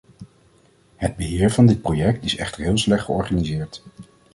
Het 0.95 1.15
beheer 1.15 1.51
van 1.51 1.65
dit 1.65 1.81
project 1.81 2.23
is 2.23 2.35
echter 2.35 2.63
heel 2.63 2.77
slecht 2.77 3.03
georganiseerd. 3.05 3.83